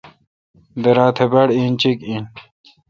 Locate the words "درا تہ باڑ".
0.83-1.47